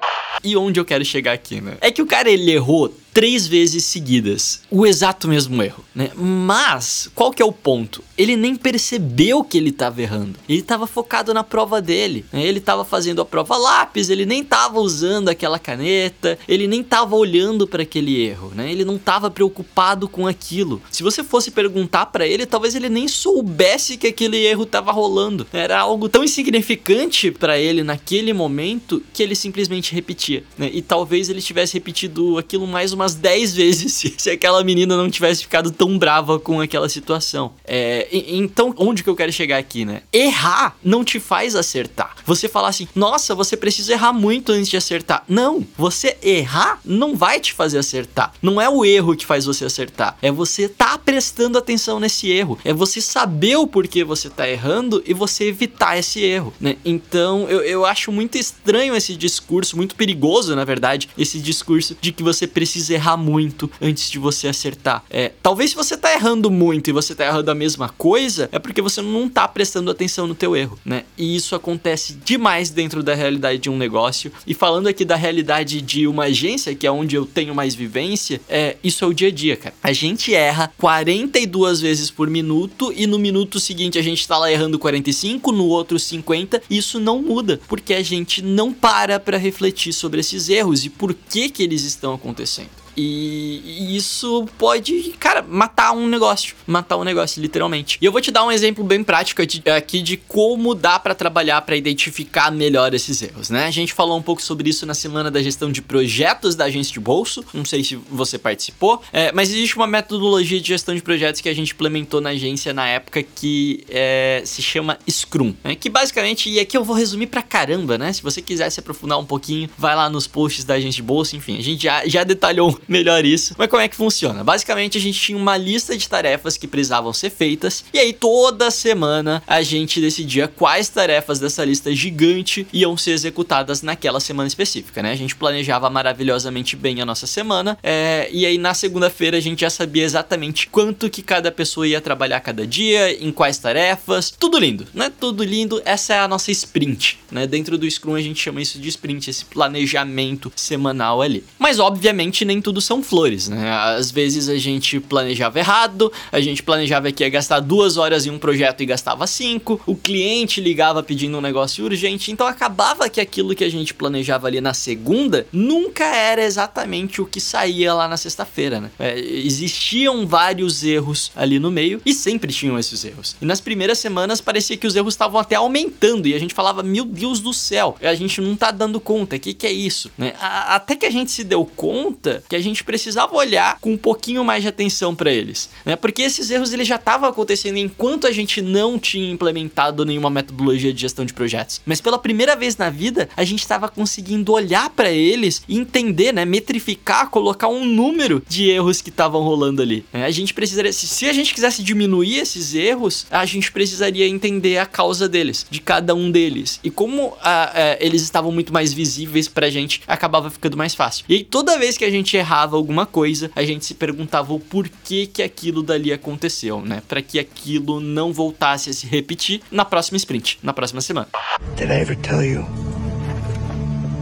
E 0.45 0.57
onde 0.57 0.79
eu 0.79 0.85
quero 0.85 1.05
chegar 1.05 1.33
aqui, 1.33 1.61
né? 1.61 1.77
É 1.81 1.91
que 1.91 2.01
o 2.01 2.07
cara 2.07 2.31
ele 2.31 2.53
errou 2.53 2.95
três 3.13 3.47
vezes 3.47 3.85
seguidas. 3.85 4.63
O 4.71 4.87
exato 4.87 5.29
mesmo 5.29 5.63
erro, 5.63 5.85
né? 5.95 6.11
Mas, 6.15 7.11
qual 7.15 7.31
que 7.31 7.43
é 7.43 7.45
o 7.45 7.53
ponto? 7.53 8.03
Ele 8.17 8.37
nem 8.37 8.57
percebeu 8.57 9.45
que 9.45 9.59
ele 9.59 9.71
estava 9.71 10.01
errando. 10.01 10.39
Ele 10.49 10.61
estava 10.61 10.87
focado 10.87 11.35
na 11.35 11.45
prova 11.45 11.81
dele. 11.81 12.25
Né? 12.33 12.45
Ele 12.45 12.59
estava 12.59 12.85
fazendo 12.85 13.21
a 13.21 13.25
prova 13.25 13.57
lápis, 13.57 14.09
ele 14.09 14.25
nem 14.25 14.43
estava 14.43 14.81
usando 14.81 15.29
aquela 15.29 15.59
caneta, 15.59 16.39
ele 16.49 16.67
nem 16.67 16.81
estava 16.81 17.17
olhando 17.17 17.67
para 17.67 17.83
aquele 17.83 18.21
erro, 18.23 18.53
né? 18.55 18.71
Ele 18.71 18.85
não 18.85 18.97
estava 18.97 19.31
preocupado 19.31 20.09
com 20.09 20.27
aquilo. 20.27 20.81
Se 20.91 21.03
você 21.03 21.23
fosse 21.23 21.51
perguntar 21.51 22.07
para 22.07 22.27
ele, 22.27 22.47
talvez 22.47 22.75
ele 22.75 22.89
nem 22.89 23.09
soubesse 23.09 23.97
que 23.97 24.07
aquele 24.07 24.39
erro 24.39 24.63
estava 24.63 24.93
rolando. 24.93 25.47
Era 25.53 25.81
algo 25.81 26.09
tão 26.09 26.25
insignificante 26.25 27.31
para 27.31 27.59
ele 27.59 27.83
naquele 27.83 28.33
momento 28.33 29.03
que 29.13 29.23
ele 29.23 29.35
simplesmente 29.35 29.95
repetia, 29.95 30.45
né? 30.57 30.71
E 30.73 30.81
talvez 30.81 31.29
ele 31.29 31.43
tivesse 31.43 31.75
repetido 31.75 32.39
aquilo 32.39 32.67
mais 32.67 32.93
uma 32.93 33.02
umas 33.03 33.15
10 33.15 33.55
vezes 33.55 33.93
se, 34.17 34.31
aquela 34.31 34.63
menina 34.65 34.97
não 34.97 35.11
tivesse 35.11 35.43
ficado 35.43 35.71
tão 35.71 35.99
brava 35.99 36.39
com 36.39 36.61
aquela 36.61 36.89
situação. 36.89 37.53
É, 37.65 38.09
então, 38.13 38.75
onde 38.79 39.03
que 39.03 39.11
eu 39.11 39.17
quero 39.17 39.33
chegar 39.33 39.59
aqui, 39.59 39.85
né? 39.85 40.03
Errar 40.13 40.77
não 40.83 41.05
te 41.05 41.19
faz 41.19 41.55
acertar. 41.55 42.17
Você 42.25 42.49
falar 42.49 42.69
assim, 42.69 42.89
nossa, 42.95 43.35
você 43.35 43.57
precisa 43.57 43.93
errar 43.93 44.13
muito 44.13 44.53
antes 44.53 44.69
de 44.69 44.77
acertar. 44.77 45.25
Não, 45.29 45.67
você 45.77 46.17
errar 46.23 46.81
não 46.85 47.17
vai 47.17 47.41
te 47.41 47.53
fazer 47.53 47.79
acertar. 47.79 48.33
Não 48.41 48.61
é 48.61 48.69
o 48.69 48.85
erro 48.85 49.17
que 49.17 49.27
faz 49.27 49.45
você 49.45 49.65
acertar. 49.65 50.17
É 50.23 50.31
você 50.31 50.69
tá 50.69 50.97
prestando 50.99 51.59
atenção 51.59 51.99
nesse 51.99 52.31
erro. 52.31 52.59
É 52.65 52.73
você 52.73 53.01
saber 53.01 53.57
o 53.57 53.67
porquê 53.67 54.05
você 54.05 54.31
tá 54.31 54.49
errando 54.49 55.03
e 55.07 55.13
você 55.13 55.45
evitar 55.45 55.99
esse 55.99 56.21
erro, 56.21 56.53
né? 56.61 56.77
Então, 56.85 57.49
eu, 57.49 57.61
eu 57.63 57.85
acho 57.85 58.13
muito 58.13 58.39
estranho 58.39 58.95
esse 58.95 59.17
discurso, 59.17 59.77
muito 59.77 59.95
perigoso, 59.95 60.55
na 60.55 60.65
verdade, 60.65 61.09
esse 61.17 61.39
discurso 61.39 61.97
de 62.01 62.13
que 62.13 62.23
você 62.23 62.47
precisa 62.47 62.92
errar 62.93 63.17
muito 63.17 63.71
antes 63.81 64.11
de 64.11 64.19
você 64.19 64.49
acertar. 64.49 65.05
É, 65.11 65.33
talvez 65.43 65.71
se 65.71 65.77
você 65.77 65.97
tá 65.97 66.13
errando 66.13 66.51
muito 66.51 66.89
e 66.89 66.93
você 66.93 67.15
tá 67.15 67.27
errando 67.27 67.51
a 67.51 67.55
mesma 67.55 67.89
coisa, 67.89 68.49
é 68.53 68.59
porque 68.59 68.83
você 68.83 69.01
não 69.03 69.29
tá 69.29 69.47
prestando 69.49 69.91
atenção 69.91 70.27
no 70.27 70.35
teu 70.35 70.57
erro, 70.57 70.79
né? 70.85 71.05
E 71.17 71.37
isso 71.37 71.55
acontece 71.55 72.15
demais 72.25 72.71
dentro 72.71 73.03
da 73.03 73.15
realidade 73.15 73.59
de 73.59 73.71
um 73.71 73.77
negócio. 73.77 74.33
E 74.47 74.55
falando 74.55 74.87
aqui 74.87 75.05
da 75.05 75.17
realidade 75.17 75.81
de 75.81 76.07
uma 76.07 76.25
agência, 76.25 76.75
que 76.75 76.87
é 76.87 76.91
onde 76.91 77.17
eu 77.17 77.27
tenho 77.27 77.55
mais 77.55 77.75
vivência, 77.75 78.41
é, 78.49 78.77
isso 78.83 79.05
é 79.05 79.09
o 79.09 79.13
dia 79.13 79.29
a 79.29 79.31
dia, 79.33 79.57
cara. 79.57 79.75
A 79.83 79.93
gente 79.93 80.35
erra 80.35 80.73
42 80.79 81.81
vezes 81.81 82.11
por 82.11 82.29
minuto 82.29 82.93
e 82.95 83.07
no 83.07 83.19
minuto 83.19 83.59
seguinte 83.59 83.99
a 83.99 84.03
gente 84.03 84.27
tá 84.27 84.39
lá 84.39 84.51
errando 84.51 84.79
45, 84.79 85.53
no 85.53 85.67
outro 85.67 85.99
50, 85.99 86.63
e 86.69 86.79
isso 86.79 86.99
não 87.01 87.23
muda, 87.23 87.61
porque 87.69 87.95
a 87.95 88.03
gente 88.03 88.43
não 88.43 88.73
para 88.73 89.19
para 89.19 89.39
refletir 89.39 89.93
sobre 89.93 90.21
esses 90.21 90.49
erros 90.49 90.85
e 90.85 90.91
por 90.91 91.15
que 91.15 91.49
que 91.49 91.63
eles 91.63 91.85
estão 91.85 92.15
acontecendo. 92.15 92.82
E 92.97 93.97
isso 93.97 94.47
pode, 94.59 95.15
cara, 95.19 95.43
matar 95.43 95.93
um 95.93 96.07
negócio. 96.07 96.55
Matar 96.67 96.97
um 96.97 97.05
negócio, 97.05 97.41
literalmente. 97.41 97.99
E 98.01 98.05
eu 98.05 98.13
vou 98.13 98.21
te 98.21 98.31
dar 98.31 98.45
um 98.45 98.53
exemplo 98.53 98.85
bem 98.85 99.03
prático 99.03 99.43
aqui 99.43 100.03
de 100.03 100.17
como 100.17 100.75
dá 100.75 100.99
para 100.99 101.15
trabalhar 101.15 101.61
para 101.63 101.77
identificar 101.77 102.51
melhor 102.51 102.95
esses 102.95 103.23
erros, 103.23 103.51
né? 103.51 103.67
A 103.67 103.71
gente 103.71 103.93
falou 103.93 104.17
um 104.17 104.23
pouco 104.23 104.43
sobre 104.43 104.69
isso 104.71 104.85
na 104.87 104.95
semana 104.95 105.31
da 105.31 105.43
gestão 105.43 105.71
de 105.71 105.81
projetos 105.81 106.55
da 106.55 106.65
agência 106.67 106.93
de 106.93 107.01
bolso. 107.01 107.45
Não 107.53 107.65
sei 107.65 107.83
se 107.83 107.97
você 107.97 108.39
participou, 108.39 109.03
é, 109.13 109.33
mas 109.33 109.51
existe 109.51 109.77
uma 109.77 109.87
metodologia 109.87 110.61
de 110.61 110.69
gestão 110.69 110.95
de 110.95 111.03
projetos 111.03 111.41
que 111.41 111.49
a 111.49 111.55
gente 111.55 111.73
implementou 111.73 112.21
na 112.21 112.31
agência 112.31 112.73
na 112.73 112.87
época 112.87 113.23
que 113.23 113.85
é, 113.89 114.43
se 114.45 114.63
chama 114.63 114.99
Scrum, 115.09 115.55
né? 115.65 115.75
Que 115.75 115.89
basicamente, 115.89 116.51
e 116.51 116.61
aqui 116.61 116.77
eu 116.77 116.85
vou 116.85 116.97
resumir 116.97 117.27
pra 117.27 117.43
caramba, 117.43 117.97
né? 117.97 118.13
Se 118.13 118.23
você 118.23 118.43
quiser 118.43 118.71
se 118.71 118.81
aprofundar 118.81 119.19
um 119.19 119.25
pouquinho, 119.25 119.69
vai 119.79 119.95
lá 119.95 120.09
nos 120.09 120.27
posts 120.27 120.65
da 120.65 120.75
agência 120.75 120.97
de 120.97 121.03
bolso, 121.03 121.37
enfim, 121.37 121.59
a 121.59 121.63
gente 121.63 121.83
já, 121.83 122.07
já 122.07 122.25
detalhou 122.25 122.79
melhor 122.89 123.25
isso. 123.25 123.55
Mas 123.57 123.69
como 123.69 123.83
é 123.83 123.89
que 123.89 123.97
funciona? 123.97 124.45
Basicamente, 124.45 124.99
a 124.99 125.01
gente 125.01 125.19
tinha 125.19 125.39
uma 125.39 125.57
lista 125.57 125.97
de 125.97 126.09
tarefas 126.09 126.57
que 126.57 126.67
precisavam 126.67 127.13
ser 127.13 127.31
feitas, 127.31 127.85
e 127.93 127.99
aí 127.99 128.13
toda 128.13 128.71
semana 128.71 129.43
a 129.47 129.63
gente 129.63 130.01
decidia 130.01 130.49
quais 130.49 130.89
tarefas 130.89 131.39
dessa 131.39 131.65
lista 131.65 131.95
gigante 131.95 132.67
iam 132.73 132.97
ser 132.97 133.13
executadas 133.13 133.83
naquela 133.83 134.21
semana 134.21 134.49
específica, 134.49 135.03
né? 135.03 135.13
A 135.13 135.17
gente 135.17 135.37
planejava 135.37 135.89
maravilhosamente 135.91 136.77
bem 136.77 137.01
a 137.01 137.07
nossa 137.07 137.27
semana, 137.27 137.79
é, 137.83 138.29
e 138.33 138.47
aí 138.47 138.59
na 138.59 138.75
segunda-feira 138.75 139.37
a 139.37 139.41
gente 139.41 139.61
já 139.61 139.71
sabia 139.71 140.05
exatamente 140.05 140.69
quanto 140.69 141.11
que 141.11 141.23
cada 141.23 141.51
pessoa 141.51 141.87
ia 141.87 142.01
trabalhar 142.01 142.41
cada 142.41 142.67
dia, 142.67 143.13
em 143.23 143.33
quais 143.33 143.59
tarefas, 143.59 144.31
tudo 144.31 144.59
lindo, 144.59 144.87
né? 144.95 145.11
Tudo 145.21 145.45
lindo. 145.45 145.81
Essa 145.85 146.15
é 146.15 146.19
a 146.19 146.29
nossa 146.29 146.51
sprint, 146.51 147.19
né? 147.31 147.47
Dentro 147.47 147.79
do 147.79 147.91
Scrum 147.91 148.15
a 148.15 148.21
gente 148.21 148.41
chama 148.41 148.61
isso 148.61 148.79
de 148.79 148.89
sprint, 148.89 149.31
esse 149.31 149.45
planejamento 149.45 150.53
semanal 150.57 151.23
ali. 151.23 151.45
Mas 151.59 151.79
obviamente 151.79 152.45
nem 152.45 152.61
tudo 152.61 152.72
são 152.81 153.03
flores, 153.03 153.49
né? 153.49 153.71
Às 153.71 154.11
vezes 154.11 154.49
a 154.49 154.57
gente 154.57 155.01
planejava 155.01 155.59
errado, 155.59 156.13
a 156.31 156.41
gente 156.41 156.63
planejava 156.63 157.11
que 157.13 157.23
ia 157.23 157.31
gastar 157.31 157.61
duas 157.61 157.97
horas 157.97 158.27
em 158.27 158.31
um 158.31 158.39
projeto 158.39 158.83
e 158.83 158.87
gastava 158.87 159.27
cinco, 159.27 159.81
o 159.87 159.95
cliente 159.95 160.61
ligava 160.61 161.03
pedindo 161.03 161.37
um 161.37 161.41
negócio 161.41 161.85
urgente, 161.85 162.31
então 162.31 162.47
acabava 162.47 163.09
que 163.09 163.21
aquilo 163.21 163.55
que 163.55 163.65
a 163.65 163.71
gente 163.71 163.95
planejava 163.95 164.47
ali 164.47 164.61
na 164.61 164.75
segunda 164.75 165.47
nunca 165.53 166.05
era 166.05 166.43
exatamente 166.43 167.21
o 167.21 167.27
que 167.27 167.41
saía 167.41 167.95
lá 167.95 168.09
na 168.09 168.17
sexta-feira, 168.17 168.81
né? 168.81 168.91
É, 168.99 169.19
existiam 169.19 170.27
vários 170.27 170.83
erros 170.83 171.33
ali 171.35 171.59
no 171.59 171.71
meio 171.71 172.01
e 172.05 172.15
sempre 172.15 172.53
tinham 172.53 172.79
esses 172.79 173.05
erros. 173.05 173.37
E 173.41 173.45
nas 173.45 173.61
primeiras 173.61 173.99
semanas 173.99 174.41
parecia 174.41 174.77
que 174.77 174.87
os 174.87 174.97
erros 174.97 175.15
estavam 175.15 175.41
até 175.41 175.57
aumentando 175.57 176.27
e 176.29 176.35
a 176.35 176.39
gente 176.39 176.55
falava, 176.55 176.83
meu 176.83 177.05
Deus 177.05 177.41
do 177.41 177.53
céu, 177.53 177.97
a 178.01 178.15
gente 178.15 178.41
não 178.41 178.57
tá 178.57 178.71
dando 178.71 179.01
conta, 179.01 179.37
o 179.37 179.41
que, 179.41 179.55
que 179.55 179.67
é 179.67 179.73
isso? 179.73 180.11
Né? 180.17 180.35
Até 180.41 180.97
que 180.97 181.07
a 181.07 181.11
gente 181.11 181.31
se 181.31 181.45
deu 181.45 181.65
conta 181.65 182.43
que 182.49 182.57
a 182.57 182.61
gente 182.63 182.85
precisava 182.85 183.35
olhar 183.35 183.79
com 183.81 183.93
um 183.93 183.99
pouquinho 183.99 184.45
mais 184.45 184.63
de 184.63 184.69
atenção 184.69 185.15
para 185.15 185.33
eles, 185.33 185.69
né? 185.85 185.97
Porque 185.97 186.23
esses 186.23 186.51
erros 186.51 186.73
eles 186.73 186.89
já 186.89 186.97
estavam 186.97 187.29
acontecendo 187.29 187.77
enquanto 187.77 188.27
a 188.27 188.33
gente 188.33 188.63
não 188.63 188.99
tinha 188.99 189.31
implementado 189.31 190.05
nenhuma 190.05 190.31
metodologia 190.31 190.93
de 190.93 191.01
gestão 191.01 191.25
de 191.25 191.35
projetos. 191.35 191.81
Mas 191.85 192.01
pela 192.01 192.19
primeira 192.19 192.57
vez 192.57 192.77
na 192.77 192.91
vida, 192.91 193.29
a 193.37 193.45
gente 193.45 193.61
estava 193.61 193.89
conseguindo 193.89 194.53
olhar 194.53 194.91
para 194.91 195.11
eles 195.11 195.63
e 195.69 195.77
entender, 195.77 196.33
né, 196.33 196.45
metrificar, 196.45 197.29
colocar 197.29 197.69
um 197.69 197.85
número 197.85 198.43
de 198.49 198.71
erros 198.71 199.01
que 199.01 199.11
estavam 199.11 199.43
rolando 199.43 199.83
ali. 199.83 200.05
Né? 200.13 200.25
A 200.25 200.31
gente 200.31 200.55
precisaria, 200.55 200.93
se 200.93 201.29
a 201.29 201.33
gente 201.33 201.55
quisesse 201.55 201.83
diminuir 201.83 202.39
esses 202.39 202.75
erros, 202.75 203.27
a 203.31 203.45
gente 203.45 203.71
precisaria 203.73 204.27
entender 204.27 204.79
a 204.79 204.87
causa 204.87 205.29
deles, 205.29 205.67
de 205.71 205.81
cada 205.81 206.15
um 206.15 206.31
deles. 206.31 206.81
E 206.83 206.91
como 206.91 207.37
a, 207.41 207.65
a, 207.65 207.97
eles 208.01 208.23
estavam 208.23 208.53
muito 208.53 208.73
mais 208.73 208.93
visíveis 208.93 209.49
pra 209.49 209.71
gente, 209.71 210.03
acabava 210.07 210.51
ficando 210.51 210.77
mais 210.77 210.95
fácil. 210.95 211.25
E 211.29 211.35
aí, 211.35 211.45
toda 211.45 211.79
vez 211.79 211.99
que 211.99 212.05
a 212.05 212.11
gente 212.11 212.37
errava 212.37 212.52
errava 212.53 212.77
alguma 212.77 213.07
coisa, 213.07 213.51
a 213.57 213.63
gente 213.65 213.87
se 213.87 213.95
perguntava 213.95 214.53
o 214.53 214.61
porquê 214.61 215.27
que 215.27 215.43
aquilo 215.43 215.83
dali 215.83 216.13
aconteceu, 216.13 216.83
né? 216.83 217.03
Para 217.09 217.23
que 217.23 217.39
aquilo 217.39 217.99
não 217.99 218.31
voltasse 218.31 218.91
a 218.91 218.93
se 218.93 219.07
repetir 219.07 219.63
na 219.71 219.87
próxima 219.87 220.19
sprint, 220.19 220.59
na 220.63 220.75
próxima 220.75 221.01
semana. 221.01 221.29
Did 221.77 221.89
I 221.89 222.01
ever 222.01 222.17
tell 222.17 222.45
you 222.45 222.65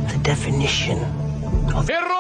the 0.09 0.19
definition 0.23 0.99
of... 1.77 1.91
Errou! 1.91 2.20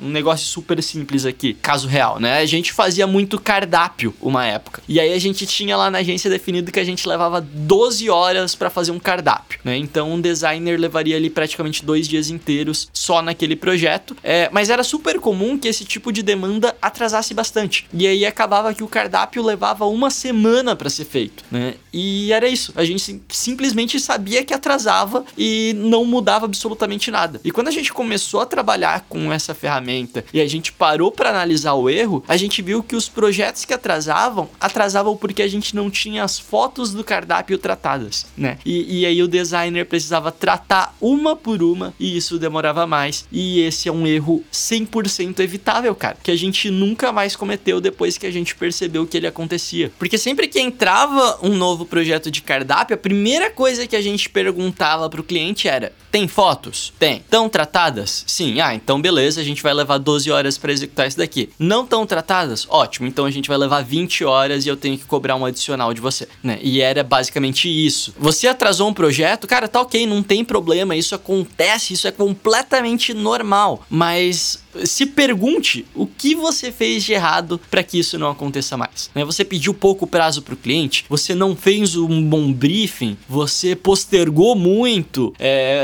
Um 0.00 0.08
negócio 0.08 0.46
super 0.46 0.82
simples 0.82 1.24
aqui, 1.24 1.54
caso 1.54 1.86
real, 1.86 2.18
né? 2.18 2.38
A 2.38 2.46
gente 2.46 2.72
fazia 2.72 3.06
muito 3.06 3.38
cardápio 3.40 4.14
uma 4.20 4.44
época. 4.44 4.82
E 4.88 4.98
aí 4.98 5.12
a 5.12 5.18
gente 5.18 5.46
tinha 5.46 5.76
lá 5.76 5.90
na 5.90 5.98
agência 5.98 6.28
definido 6.28 6.72
que 6.72 6.80
a 6.80 6.84
gente 6.84 7.08
levava 7.08 7.40
12 7.40 8.10
horas 8.10 8.54
para 8.54 8.70
fazer 8.70 8.90
um 8.90 8.98
cardápio, 8.98 9.60
né? 9.64 9.76
Então 9.76 10.12
um 10.12 10.20
designer 10.20 10.78
levaria 10.78 11.16
ali 11.16 11.30
praticamente 11.30 11.84
dois 11.84 12.08
dias 12.08 12.28
inteiros 12.28 12.88
só 12.92 13.22
naquele 13.22 13.54
projeto. 13.54 14.16
É, 14.22 14.48
mas 14.52 14.68
era 14.68 14.82
super 14.82 15.20
comum 15.20 15.56
que 15.56 15.68
esse 15.68 15.84
tipo 15.84 16.12
de 16.12 16.22
demanda 16.22 16.74
atrasasse 16.82 17.32
bastante. 17.32 17.86
E 17.92 18.06
aí 18.06 18.26
acabava 18.26 18.74
que 18.74 18.82
o 18.82 18.88
cardápio 18.88 19.42
levava 19.42 19.86
uma 19.86 20.10
semana 20.10 20.74
para 20.74 20.90
ser 20.90 21.04
feito, 21.04 21.44
né? 21.50 21.74
E 21.92 22.32
era 22.32 22.48
isso. 22.48 22.72
A 22.74 22.84
gente 22.84 23.22
simplesmente 23.28 24.00
sabia 24.00 24.44
que 24.44 24.52
atrasava 24.52 25.24
e 25.38 25.72
não 25.76 26.04
mudava 26.04 26.46
absolutamente 26.46 27.10
nada. 27.10 27.40
E 27.44 27.50
quando 27.50 27.68
a 27.68 27.70
gente 27.70 27.92
começou 27.92 28.40
a 28.40 28.46
trabalhar 28.46 29.06
com 29.08 29.32
essa 29.32 29.54
ferramenta 29.54 29.83
ferramenta 29.84 30.24
e 30.32 30.40
a 30.40 30.48
gente 30.48 30.72
parou 30.72 31.12
para 31.12 31.30
analisar 31.30 31.74
o 31.74 31.90
erro, 31.90 32.24
a 32.26 32.36
gente 32.36 32.62
viu 32.62 32.82
que 32.82 32.96
os 32.96 33.08
projetos 33.08 33.64
que 33.64 33.74
atrasavam, 33.74 34.48
atrasavam 34.58 35.16
porque 35.16 35.42
a 35.42 35.48
gente 35.48 35.76
não 35.76 35.90
tinha 35.90 36.24
as 36.24 36.38
fotos 36.38 36.92
do 36.92 37.04
cardápio 37.04 37.58
tratadas, 37.58 38.26
né? 38.36 38.58
E, 38.64 39.00
e 39.00 39.06
aí 39.06 39.22
o 39.22 39.28
designer 39.28 39.84
precisava 39.86 40.32
tratar 40.32 40.96
uma 41.00 41.36
por 41.36 41.62
uma 41.62 41.92
e 42.00 42.16
isso 42.16 42.38
demorava 42.38 42.86
mais. 42.86 43.26
E 43.30 43.60
esse 43.60 43.88
é 43.88 43.92
um 43.92 44.06
erro 44.06 44.42
100% 44.52 45.40
evitável, 45.40 45.94
cara, 45.94 46.16
que 46.22 46.30
a 46.30 46.36
gente 46.36 46.70
nunca 46.70 47.12
mais 47.12 47.36
cometeu 47.36 47.80
depois 47.80 48.16
que 48.16 48.26
a 48.26 48.30
gente 48.30 48.54
percebeu 48.54 49.06
que 49.06 49.16
ele 49.16 49.26
acontecia. 49.26 49.92
Porque 49.98 50.16
sempre 50.16 50.48
que 50.48 50.60
entrava 50.60 51.38
um 51.42 51.54
novo 51.54 51.84
projeto 51.84 52.30
de 52.30 52.40
cardápio, 52.40 52.94
a 52.94 52.98
primeira 52.98 53.50
coisa 53.50 53.86
que 53.86 53.96
a 53.96 54.02
gente 54.02 54.28
perguntava 54.30 55.10
pro 55.10 55.22
cliente 55.22 55.68
era: 55.68 55.92
tem 56.10 56.26
fotos? 56.26 56.92
Tem. 56.98 57.16
Estão 57.18 57.48
tratadas? 57.48 58.24
Sim. 58.26 58.60
Ah, 58.60 58.74
então 58.74 59.00
beleza, 59.00 59.40
a 59.40 59.44
gente 59.44 59.62
vai 59.62 59.73
levar 59.74 59.98
12 59.98 60.30
horas 60.30 60.56
para 60.56 60.72
executar 60.72 61.06
isso 61.06 61.18
daqui. 61.18 61.50
Não 61.58 61.84
estão 61.84 62.06
tratadas? 62.06 62.66
Ótimo, 62.68 63.06
então 63.06 63.24
a 63.24 63.30
gente 63.30 63.48
vai 63.48 63.58
levar 63.58 63.82
20 63.82 64.24
horas 64.24 64.64
e 64.64 64.68
eu 64.68 64.76
tenho 64.76 64.96
que 64.96 65.04
cobrar 65.04 65.36
um 65.36 65.44
adicional 65.44 65.92
de 65.92 66.00
você, 66.00 66.28
né? 66.42 66.58
E 66.62 66.80
era 66.80 67.02
basicamente 67.02 67.68
isso. 67.68 68.14
Você 68.18 68.48
atrasou 68.48 68.88
um 68.88 68.94
projeto, 68.94 69.46
cara, 69.46 69.68
tá 69.68 69.80
ok, 69.80 70.06
não 70.06 70.22
tem 70.22 70.44
problema, 70.44 70.96
isso 70.96 71.14
acontece, 71.14 71.92
isso 71.94 72.08
é 72.08 72.12
completamente 72.12 73.12
normal, 73.12 73.84
mas 73.90 74.63
se 74.84 75.06
pergunte 75.06 75.86
o 75.94 76.06
que 76.06 76.34
você 76.34 76.72
fez 76.72 77.04
de 77.04 77.12
errado 77.12 77.60
para 77.70 77.82
que 77.82 77.98
isso 77.98 78.18
não 78.18 78.30
aconteça 78.30 78.76
mais. 78.76 79.10
Né? 79.14 79.24
Você 79.24 79.44
pediu 79.44 79.72
pouco 79.72 80.06
prazo 80.06 80.42
para 80.42 80.54
o 80.54 80.56
cliente, 80.56 81.04
você 81.08 81.34
não 81.34 81.54
fez 81.54 81.96
um 81.96 82.22
bom 82.22 82.52
briefing, 82.52 83.16
você 83.28 83.76
postergou 83.76 84.54
muito, 84.54 85.32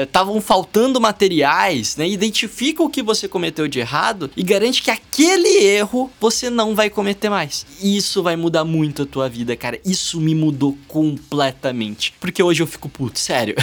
estavam 0.02 0.38
é, 0.38 0.40
faltando 0.40 1.00
materiais, 1.00 1.97
né? 1.97 2.09
Identifica 2.09 2.82
o 2.82 2.88
que 2.88 3.02
você 3.02 3.28
cometeu 3.28 3.68
de 3.68 3.78
errado 3.78 4.30
e 4.37 4.42
garante 4.42 4.82
que 4.82 4.90
aquele 4.90 5.64
erro 5.64 6.11
você 6.20 6.50
não 6.50 6.75
vai 6.75 6.90
cometer 6.90 7.28
mais. 7.28 7.66
Isso 7.82 8.23
vai 8.23 8.37
mudar 8.37 8.64
muito 8.64 9.02
a 9.02 9.06
tua 9.06 9.28
vida, 9.28 9.56
cara. 9.56 9.80
Isso 9.85 10.20
me 10.20 10.35
mudou 10.35 10.76
completamente. 10.88 12.14
Porque 12.20 12.42
hoje 12.42 12.62
eu 12.62 12.66
fico 12.66 12.88
puto, 12.88 13.18
sério. 13.18 13.54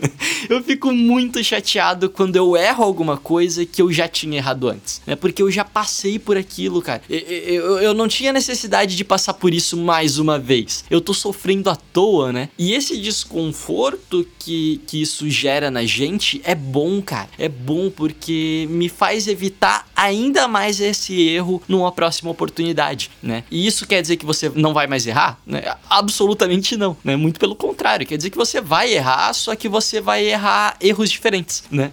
eu 0.48 0.62
fico 0.62 0.92
muito 0.92 1.42
chateado 1.42 2.10
quando 2.10 2.36
eu 2.36 2.56
erro 2.56 2.84
alguma 2.84 3.16
coisa 3.16 3.64
que 3.64 3.80
eu 3.80 3.92
já 3.92 4.08
tinha 4.08 4.38
errado 4.38 4.68
antes. 4.68 4.73
Né? 5.06 5.16
Porque 5.16 5.42
eu 5.42 5.50
já 5.50 5.64
passei 5.64 6.18
por 6.18 6.36
aquilo, 6.36 6.82
cara. 6.82 7.02
Eu, 7.08 7.18
eu, 7.18 7.78
eu 7.78 7.94
não 7.94 8.08
tinha 8.08 8.32
necessidade 8.32 8.96
de 8.96 9.04
passar 9.04 9.34
por 9.34 9.54
isso 9.54 9.76
mais 9.76 10.18
uma 10.18 10.38
vez. 10.38 10.84
Eu 10.90 11.00
tô 11.00 11.14
sofrendo 11.14 11.70
à 11.70 11.76
toa, 11.76 12.32
né? 12.32 12.48
E 12.58 12.72
esse 12.72 12.96
desconforto 12.96 14.26
que, 14.38 14.80
que 14.86 15.00
isso 15.00 15.28
gera 15.30 15.70
na 15.70 15.84
gente 15.84 16.40
é 16.44 16.54
bom, 16.54 17.00
cara. 17.00 17.28
É 17.38 17.48
bom 17.48 17.90
porque 17.90 18.66
me 18.70 18.88
faz 18.88 19.26
evitar 19.26 19.44
evitar 19.44 19.86
ainda 19.94 20.48
mais 20.48 20.80
esse 20.80 21.20
erro 21.28 21.62
numa 21.68 21.92
próxima 21.92 22.30
oportunidade, 22.30 23.10
né? 23.22 23.44
E 23.50 23.66
isso 23.66 23.86
quer 23.86 24.00
dizer 24.02 24.16
que 24.16 24.26
você 24.26 24.50
não 24.54 24.72
vai 24.72 24.86
mais 24.86 25.06
errar? 25.06 25.38
Né? 25.46 25.62
Absolutamente 25.88 26.76
não, 26.76 26.96
né? 27.04 27.16
Muito 27.16 27.38
pelo 27.38 27.54
contrário, 27.54 28.06
quer 28.06 28.16
dizer 28.16 28.30
que 28.30 28.36
você 28.36 28.60
vai 28.60 28.92
errar, 28.92 29.32
só 29.32 29.54
que 29.54 29.68
você 29.68 30.00
vai 30.00 30.26
errar 30.26 30.76
erros 30.80 31.10
diferentes, 31.10 31.64
né? 31.70 31.92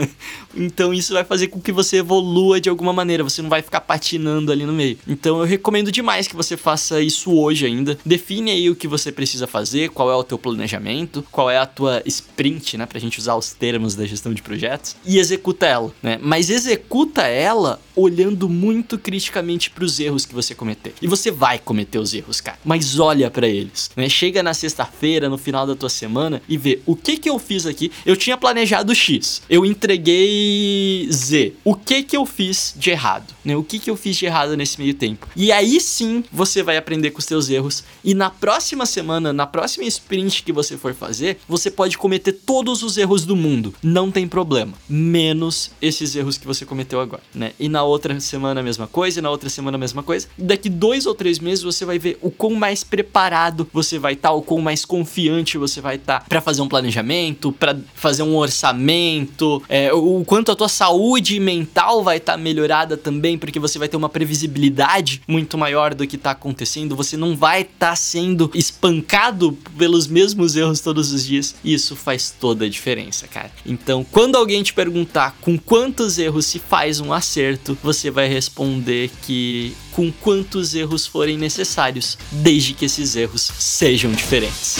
então 0.54 0.92
isso 0.92 1.12
vai 1.12 1.24
fazer 1.24 1.48
com 1.48 1.60
que 1.60 1.72
você 1.72 1.98
evolua 1.98 2.19
de 2.60 2.68
alguma 2.68 2.92
maneira, 2.92 3.24
você 3.24 3.42
não 3.42 3.48
vai 3.48 3.62
ficar 3.62 3.80
patinando 3.80 4.52
ali 4.52 4.64
no 4.64 4.72
meio. 4.72 4.98
Então 5.06 5.38
eu 5.38 5.44
recomendo 5.44 5.90
demais 5.90 6.26
que 6.26 6.36
você 6.36 6.56
faça 6.56 7.00
isso 7.00 7.32
hoje 7.32 7.66
ainda. 7.66 7.98
Define 8.04 8.50
aí 8.50 8.70
o 8.70 8.76
que 8.76 8.88
você 8.88 9.10
precisa 9.12 9.46
fazer, 9.46 9.90
qual 9.90 10.10
é 10.10 10.14
o 10.14 10.24
teu 10.24 10.38
planejamento, 10.38 11.24
qual 11.30 11.50
é 11.50 11.58
a 11.58 11.66
tua 11.66 12.02
sprint, 12.06 12.76
né, 12.76 12.86
pra 12.86 12.98
gente 12.98 13.18
usar 13.18 13.36
os 13.36 13.52
termos 13.52 13.94
da 13.94 14.06
gestão 14.06 14.32
de 14.32 14.42
projetos 14.42 14.96
e 15.04 15.18
executa 15.18 15.66
ela, 15.66 15.92
né? 16.02 16.18
Mas 16.20 16.50
executa 16.50 17.22
ela 17.22 17.80
olhando 17.94 18.48
muito 18.48 18.98
criticamente 18.98 19.70
para 19.70 19.84
os 19.84 20.00
erros 20.00 20.24
que 20.24 20.34
você 20.34 20.54
cometer. 20.54 20.94
E 21.02 21.06
você 21.06 21.30
vai 21.30 21.58
cometer 21.58 21.98
os 21.98 22.14
erros, 22.14 22.40
cara, 22.40 22.58
mas 22.64 22.98
olha 22.98 23.30
para 23.30 23.48
eles, 23.48 23.90
né? 23.96 24.08
Chega 24.08 24.42
na 24.42 24.54
sexta-feira, 24.54 25.28
no 25.28 25.38
final 25.38 25.66
da 25.66 25.74
tua 25.74 25.88
semana 25.88 26.40
e 26.48 26.56
vê 26.56 26.80
o 26.86 26.96
que 26.96 27.16
que 27.16 27.28
eu 27.28 27.38
fiz 27.38 27.66
aqui. 27.66 27.90
Eu 28.06 28.16
tinha 28.16 28.36
planejado 28.36 28.94
X, 28.94 29.42
eu 29.48 29.64
entreguei 29.64 31.08
Z. 31.10 31.54
O 31.64 31.74
que 31.74 32.09
que 32.10 32.16
eu 32.16 32.26
fiz 32.26 32.74
de 32.76 32.90
errado, 32.90 33.32
né? 33.44 33.56
O 33.56 33.62
que 33.62 33.78
que 33.78 33.88
eu 33.88 33.96
fiz 33.96 34.16
de 34.16 34.26
errado 34.26 34.56
nesse 34.56 34.80
meio 34.80 34.92
tempo? 34.92 35.28
E 35.36 35.52
aí 35.52 35.80
sim, 35.80 36.24
você 36.32 36.60
vai 36.60 36.76
aprender 36.76 37.12
com 37.12 37.20
os 37.20 37.24
teus 37.24 37.48
erros 37.48 37.84
e 38.02 38.14
na 38.14 38.28
próxima 38.28 38.84
semana, 38.84 39.32
na 39.32 39.46
próxima 39.46 39.84
sprint 39.86 40.42
que 40.42 40.52
você 40.52 40.76
for 40.76 40.92
fazer, 40.92 41.38
você 41.48 41.70
pode 41.70 41.96
cometer 41.96 42.32
todos 42.32 42.82
os 42.82 42.98
erros 42.98 43.24
do 43.24 43.36
mundo, 43.36 43.72
não 43.80 44.10
tem 44.10 44.26
problema, 44.26 44.72
menos 44.88 45.70
esses 45.80 46.16
erros 46.16 46.36
que 46.36 46.48
você 46.48 46.66
cometeu 46.66 47.00
agora, 47.00 47.22
né? 47.32 47.52
E 47.60 47.68
na 47.68 47.84
outra 47.84 48.18
semana 48.18 48.58
a 48.58 48.64
mesma 48.64 48.88
coisa, 48.88 49.20
e 49.20 49.22
na 49.22 49.30
outra 49.30 49.48
semana 49.48 49.76
a 49.76 49.78
mesma 49.78 50.02
coisa. 50.02 50.26
Daqui 50.36 50.68
dois 50.68 51.06
ou 51.06 51.14
três 51.14 51.38
meses 51.38 51.62
você 51.62 51.84
vai 51.84 52.00
ver 52.00 52.18
o 52.20 52.30
quão 52.32 52.54
mais 52.54 52.82
preparado 52.82 53.68
você 53.72 54.00
vai 54.00 54.14
estar, 54.14 54.30
tá, 54.30 54.34
o 54.34 54.42
quão 54.42 54.60
mais 54.60 54.84
confiante 54.84 55.56
você 55.56 55.80
vai 55.80 55.94
estar 55.94 56.20
tá 56.20 56.26
para 56.28 56.40
fazer 56.40 56.60
um 56.60 56.68
planejamento, 56.68 57.52
para 57.52 57.78
fazer 57.94 58.24
um 58.24 58.36
orçamento, 58.36 59.62
é, 59.68 59.92
o 59.92 60.24
quanto 60.24 60.50
a 60.50 60.56
tua 60.56 60.68
saúde 60.68 61.38
mental 61.38 61.89
vai 62.02 62.18
estar 62.18 62.32
tá 62.32 62.38
melhorada 62.38 62.96
também, 62.96 63.36
porque 63.36 63.58
você 63.58 63.78
vai 63.78 63.88
ter 63.88 63.96
uma 63.96 64.08
previsibilidade 64.08 65.22
muito 65.26 65.58
maior 65.58 65.94
do 65.94 66.06
que 66.06 66.16
está 66.16 66.30
acontecendo. 66.30 66.96
Você 66.96 67.16
não 67.16 67.36
vai 67.36 67.62
estar 67.62 67.90
tá 67.90 67.96
sendo 67.96 68.50
espancado 68.54 69.52
pelos 69.76 70.06
mesmos 70.06 70.54
erros 70.56 70.80
todos 70.80 71.12
os 71.12 71.26
dias. 71.26 71.54
Isso 71.64 71.96
faz 71.96 72.34
toda 72.38 72.64
a 72.64 72.68
diferença, 72.68 73.26
cara. 73.26 73.50
Então, 73.66 74.06
quando 74.10 74.36
alguém 74.36 74.62
te 74.62 74.72
perguntar 74.72 75.36
com 75.40 75.58
quantos 75.58 76.18
erros 76.18 76.46
se 76.46 76.58
faz 76.58 77.00
um 77.00 77.12
acerto, 77.12 77.76
você 77.82 78.10
vai 78.10 78.28
responder 78.28 79.10
que 79.22 79.74
com 79.92 80.10
quantos 80.12 80.74
erros 80.74 81.06
forem 81.06 81.36
necessários, 81.36 82.16
desde 82.30 82.74
que 82.74 82.84
esses 82.84 83.16
erros 83.16 83.50
sejam 83.58 84.12
diferentes. 84.12 84.76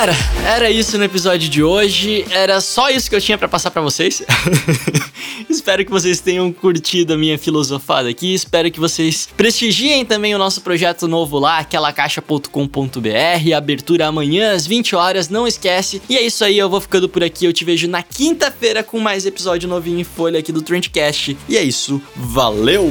Galera, 0.00 0.16
era 0.46 0.70
isso 0.70 0.96
no 0.96 1.04
episódio 1.04 1.46
de 1.48 1.62
hoje. 1.62 2.24
Era 2.30 2.60
só 2.62 2.88
isso 2.88 3.10
que 3.10 3.14
eu 3.14 3.20
tinha 3.20 3.36
para 3.36 3.48
passar 3.48 3.70
para 3.70 3.82
vocês. 3.82 4.22
Espero 5.48 5.84
que 5.84 5.90
vocês 5.90 6.20
tenham 6.20 6.50
curtido 6.52 7.12
a 7.12 7.18
minha 7.18 7.36
filosofada 7.36 8.08
aqui. 8.08 8.32
Espero 8.32 8.70
que 8.70 8.80
vocês 8.80 9.28
prestigiem 9.36 10.06
também 10.06 10.34
o 10.34 10.38
nosso 10.38 10.62
projeto 10.62 11.06
novo 11.06 11.38
lá, 11.38 11.58
aquelacaixa.com.br. 11.58 13.54
Abertura 13.54 14.06
amanhã 14.06 14.52
às 14.52 14.66
20 14.66 14.96
horas, 14.96 15.28
não 15.28 15.46
esquece. 15.46 16.00
E 16.08 16.16
é 16.16 16.22
isso 16.22 16.44
aí, 16.44 16.56
eu 16.56 16.70
vou 16.70 16.80
ficando 16.80 17.06
por 17.06 17.22
aqui. 17.22 17.44
Eu 17.44 17.52
te 17.52 17.64
vejo 17.64 17.86
na 17.86 18.02
quinta-feira 18.02 18.82
com 18.82 18.98
mais 18.98 19.26
episódio 19.26 19.68
novinho 19.68 20.00
em 20.00 20.04
folha 20.04 20.40
aqui 20.40 20.50
do 20.50 20.62
Trendcast. 20.62 21.36
E 21.46 21.58
é 21.58 21.62
isso, 21.62 22.00
valeu! 22.16 22.90